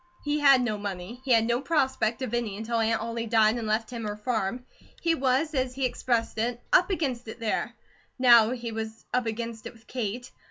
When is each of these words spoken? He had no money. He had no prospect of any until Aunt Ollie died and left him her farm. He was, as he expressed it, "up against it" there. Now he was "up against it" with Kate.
He 0.23 0.39
had 0.39 0.63
no 0.63 0.79
money. 0.79 1.21
He 1.23 1.31
had 1.31 1.45
no 1.45 1.61
prospect 1.61 2.23
of 2.23 2.33
any 2.33 2.57
until 2.57 2.79
Aunt 2.79 2.99
Ollie 2.99 3.27
died 3.27 3.57
and 3.59 3.67
left 3.67 3.91
him 3.91 4.03
her 4.05 4.17
farm. 4.17 4.65
He 4.99 5.13
was, 5.13 5.53
as 5.53 5.75
he 5.75 5.85
expressed 5.85 6.39
it, 6.39 6.59
"up 6.73 6.89
against 6.89 7.27
it" 7.27 7.39
there. 7.39 7.75
Now 8.17 8.49
he 8.49 8.71
was 8.71 9.05
"up 9.13 9.27
against 9.27 9.67
it" 9.67 9.73
with 9.73 9.85
Kate. 9.85 10.31